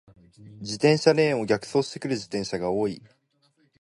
[0.61, 3.03] 自転車レーンを逆走してくる自転車が多い。